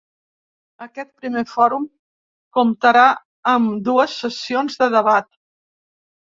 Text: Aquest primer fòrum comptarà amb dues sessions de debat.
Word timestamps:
Aquest 0.85 1.11
primer 1.19 1.43
fòrum 1.51 1.85
comptarà 2.59 3.05
amb 3.55 3.79
dues 3.91 4.19
sessions 4.25 4.83
de 4.85 4.91
debat. 4.99 5.33